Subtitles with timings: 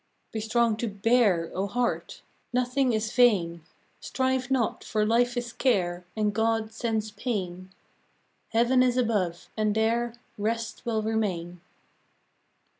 [0.31, 2.23] Be strong to bear, O Heart!
[2.51, 3.61] Nothing is vain;
[3.99, 7.69] Strive not, for life is care, And God sends pain;
[8.49, 11.61] Heaven is above, and there Rest will remain!